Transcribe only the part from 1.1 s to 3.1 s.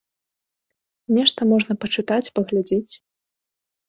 Нешта можна пачытаць, паглядзець.